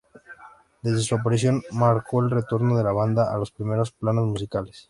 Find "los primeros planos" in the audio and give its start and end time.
3.37-4.25